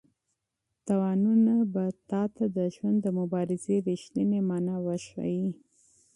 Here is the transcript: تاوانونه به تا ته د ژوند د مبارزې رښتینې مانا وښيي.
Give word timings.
تاوانونه 0.85 1.55
به 1.73 1.85
تا 2.09 2.21
ته 2.35 2.45
د 2.57 2.59
ژوند 2.75 2.97
د 3.01 3.07
مبارزې 3.19 3.75
رښتینې 3.87 4.39
مانا 4.49 4.75
وښيي. 4.85 5.47